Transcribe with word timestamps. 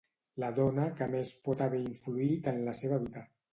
La 0.43 0.47
dona 0.59 0.85
que 1.01 1.09
més 1.11 1.35
pot 1.49 1.63
haver 1.67 1.83
influït 1.83 2.53
en 2.55 2.61
la 2.71 2.77
seva 2.83 3.01
vida. 3.07 3.27